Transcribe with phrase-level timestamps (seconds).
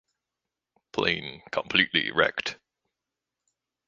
[0.93, 2.57] Plane completely wrecked.